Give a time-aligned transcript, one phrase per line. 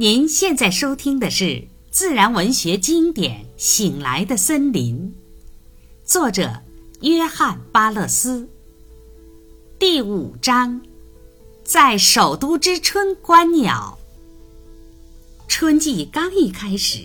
[0.00, 5.12] 您现在收听的是自然文学经典《醒来的森林》，
[6.08, 6.62] 作者
[7.00, 8.48] 约翰·巴勒斯。
[9.76, 10.80] 第五章，
[11.64, 13.98] 在首都之春观鸟。
[15.48, 17.00] 春季刚一开始，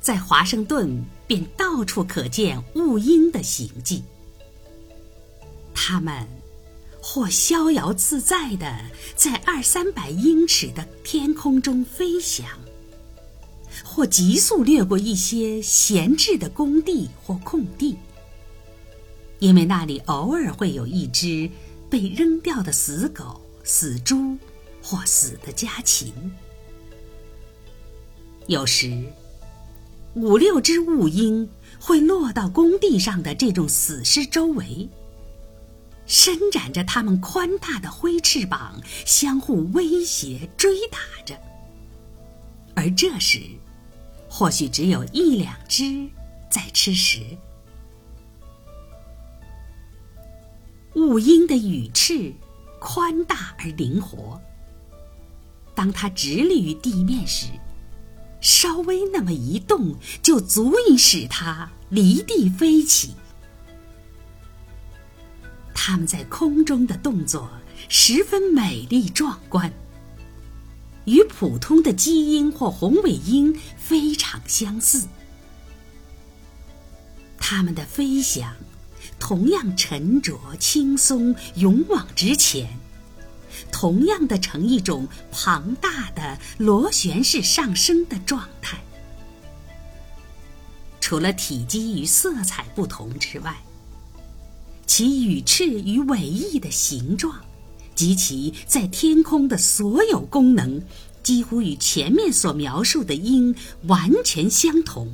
[0.00, 4.02] 在华盛顿便到处可见雾鹰的行迹。
[5.74, 6.26] 它们。
[7.02, 8.78] 或逍遥自在的
[9.16, 12.46] 在二三百英尺的天空中飞翔，
[13.84, 17.96] 或急速掠过一些闲置的工地或空地，
[19.38, 21.50] 因为那里偶尔会有一只
[21.88, 24.36] 被扔掉的死狗、死猪
[24.82, 26.12] 或死的家禽。
[28.46, 29.02] 有时，
[30.14, 31.48] 五六只雾鹰
[31.80, 34.88] 会落到工地上的这种死尸周围。
[36.10, 41.38] 伸展着它们宽大的灰翅膀，相互威胁、追打着。
[42.74, 43.40] 而这时，
[44.28, 46.08] 或许只有一两只
[46.50, 47.20] 在吃食。
[50.96, 52.34] 雾鹰的羽翅
[52.80, 54.40] 宽大而灵活，
[55.76, 57.46] 当它直立于地面时，
[58.40, 63.14] 稍微那么一动，就足以使它离地飞起。
[65.82, 67.48] 它们在空中的动作
[67.88, 69.72] 十分美丽壮观，
[71.06, 75.08] 与普通的鸡鹰或红尾鹰非常相似。
[77.38, 78.54] 它们的飞翔
[79.18, 82.68] 同样沉着、轻松、勇往直前，
[83.72, 88.78] 同样的呈一种庞大的螺旋式上升的状态。
[91.00, 93.56] 除了体积与色彩不同之外，
[94.92, 97.32] 其羽翅与尾翼的形状，
[97.94, 100.82] 及其在天空的所有功能，
[101.22, 105.08] 几乎与前面所描述的鹰完全相同。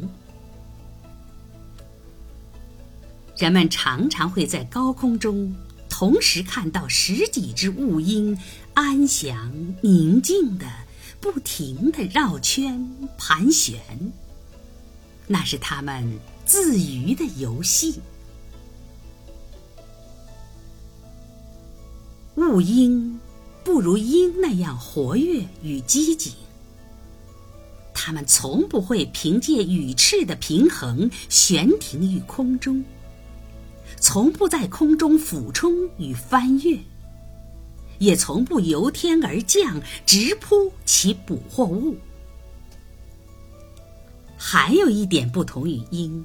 [3.37, 5.55] 人们常常会在高空中
[5.91, 8.35] 同时看到十几只雾鹰，
[8.73, 10.67] 安详宁静的、
[11.21, 13.79] 不停的绕圈盘旋。
[15.27, 18.01] 那是它们自娱的游戏。
[22.47, 23.19] 雾鹰
[23.65, 26.33] 不如鹰那样活跃与机警，
[27.93, 32.85] 它们从不会凭借羽翅的平衡悬停于空中，
[34.01, 36.79] 从不在空中俯冲与翻越，
[37.99, 41.97] 也从不由天而降直扑其捕获物。
[44.37, 46.25] 还有一点不同于鹰，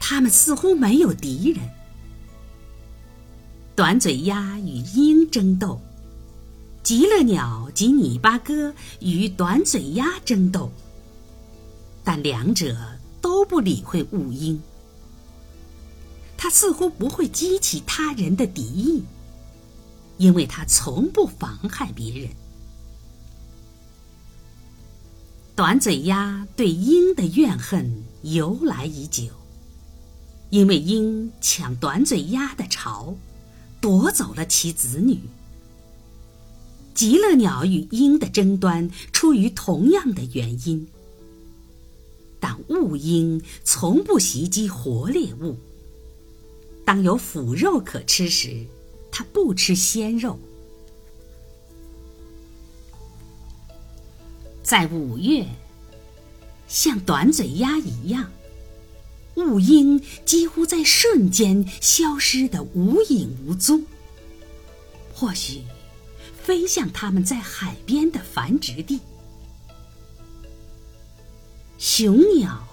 [0.00, 1.68] 它们似乎没有敌人。
[3.76, 5.78] 短嘴鸭与鹰争斗，
[6.82, 10.72] 极乐鸟及拟巴哥与短嘴鸭争斗，
[12.02, 12.74] 但两者
[13.20, 14.58] 都不理会雾鹰。
[16.38, 19.04] 它似乎不会激起他人的敌意，
[20.16, 22.30] 因为它从不妨害别人。
[25.54, 29.24] 短嘴鸭对鹰的怨恨由来已久，
[30.48, 33.14] 因为鹰抢短嘴鸭的巢。
[33.86, 35.20] 夺走了其子女。
[36.92, 40.88] 极乐鸟与鹰的争端出于同样的原因，
[42.40, 45.56] 但雾鹰从不袭击活猎物。
[46.84, 48.66] 当有腐肉可吃时，
[49.12, 50.36] 它不吃鲜肉。
[54.64, 55.46] 在五月，
[56.66, 58.32] 像短嘴鸭一样。
[59.36, 63.84] 雾鹰几乎在瞬间消失得无影无踪。
[65.14, 65.62] 或许，
[66.42, 69.00] 飞向他们在海边的繁殖地。
[71.78, 72.66] 雄鸟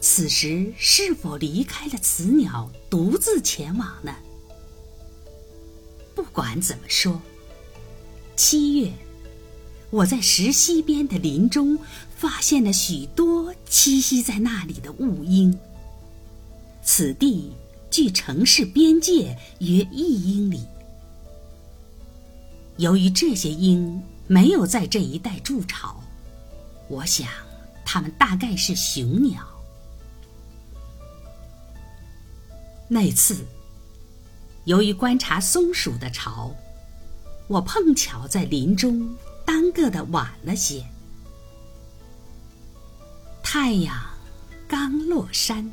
[0.00, 4.14] 此时是否离开了雌鸟，独自前往呢？
[6.14, 7.20] 不管怎么说，
[8.34, 8.92] 七月，
[9.90, 11.78] 我在石溪边的林中
[12.16, 15.56] 发现了许多栖息在那里的雾鹰。
[16.90, 17.52] 此地
[17.90, 20.66] 距城市边界约一英里。
[22.78, 26.02] 由于这些鹰没有在这一带筑巢，
[26.88, 27.28] 我想
[27.84, 29.46] 它们大概是雄鸟。
[32.88, 33.36] 那次，
[34.64, 36.56] 由于观察松鼠的巢，
[37.48, 39.14] 我碰巧在林中
[39.44, 40.82] 耽搁的晚了些。
[43.42, 43.94] 太阳
[44.66, 45.70] 刚落山。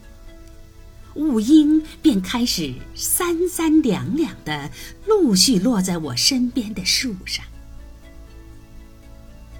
[1.15, 4.69] 雾鹰便开始三三两两的
[5.05, 7.45] 陆续落在我身边的树上。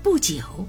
[0.04, 0.68] 不久，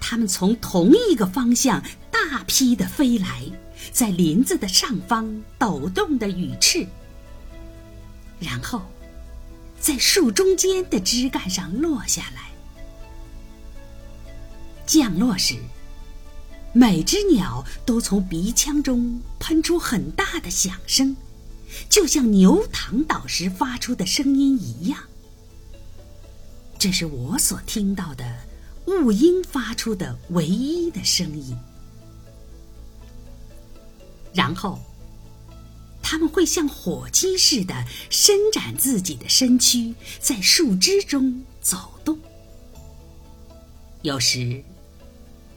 [0.00, 3.42] 它们从同一个方向大批的飞来，
[3.90, 6.86] 在林子的上方抖动的羽翅，
[8.38, 8.82] 然后
[9.80, 12.50] 在树中间的枝干上落下来。
[14.86, 15.56] 降落时，
[16.72, 21.16] 每只鸟都从鼻腔中喷出很大的响声，
[21.88, 25.04] 就像牛躺倒时发出的声音一样。
[26.78, 28.24] 这是我所听到的
[28.86, 31.56] 雾鹰发出的唯一的声音。
[34.32, 34.78] 然后，
[36.02, 42.16] 他们会像火鸡似的伸展自己的身躯，在树枝中走动。
[44.02, 44.62] 有时，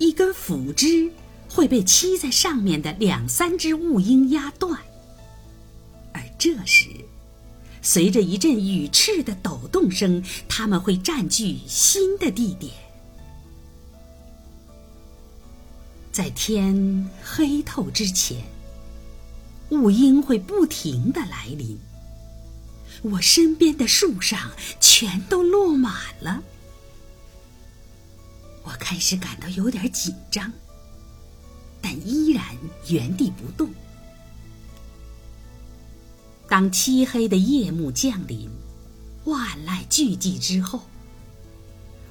[0.01, 1.11] 一根腐枝
[1.47, 4.81] 会被栖在上面的两三只雾鹰压断，
[6.11, 6.87] 而这时。
[7.83, 12.73] 随着一阵羽翅的抖动声，它们会占据新的地点。
[16.11, 18.43] 在天黑透之前，
[19.69, 21.77] 雾鹰会不停的来临。
[23.03, 24.49] 我身边的树上
[24.79, 26.41] 全都落满了，
[28.63, 30.51] 我开始感到有点紧张，
[31.81, 32.43] 但依然
[32.87, 33.69] 原地不动。
[36.47, 38.49] 当漆黑的夜幕降临，
[39.23, 40.83] 万籁俱寂之后，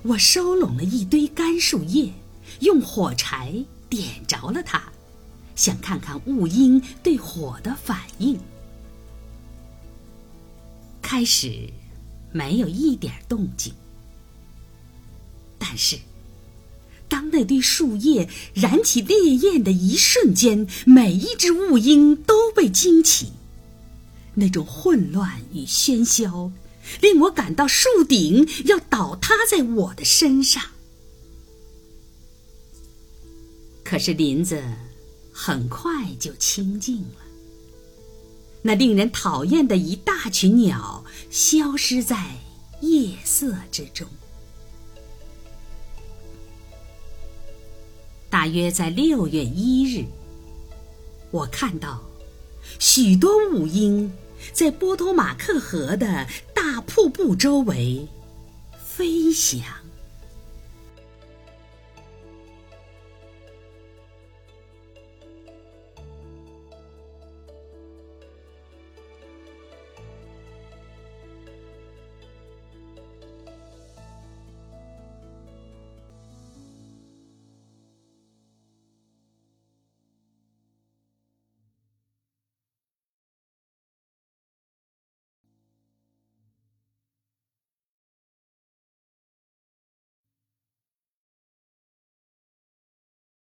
[0.02, 2.12] 我收拢了一堆干树叶，
[2.60, 4.82] 用火柴点着了它，
[5.54, 8.40] 想看看雾鹰对火的反应。
[11.02, 11.70] 开始
[12.32, 13.74] 没有一点动静，
[15.58, 15.98] 但是
[17.10, 23.32] 当那堆树叶燃起烈焰的一瞬间，每一只雾鹰都被惊起。
[24.34, 26.52] 那种混乱与喧嚣，
[27.02, 30.62] 令我感到树顶要倒塌在我的身上。
[33.84, 34.62] 可是林子
[35.32, 37.18] 很快就清静了，
[38.62, 42.36] 那令人讨厌的一大群鸟消失在
[42.80, 44.06] 夜色之中。
[48.40, 50.06] 大约在六月一日，
[51.30, 52.00] 我看到。
[52.78, 54.10] 许多雾鹰
[54.54, 58.08] 在波托马克河的大瀑布周围
[58.82, 59.60] 飞翔。